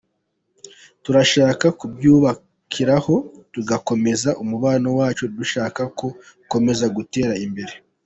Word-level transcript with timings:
Turashaka 1.03 1.65
kubyubakiraho 1.79 3.15
tugakomeza 3.53 4.29
umubano 4.43 4.87
wacu 4.99 5.23
dushaka 5.37 5.81
ko 5.99 6.07
ukomeza 6.43 6.85
gutera 6.97 7.33
imbere.” 7.45 7.73